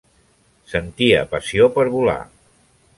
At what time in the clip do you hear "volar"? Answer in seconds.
1.97-2.21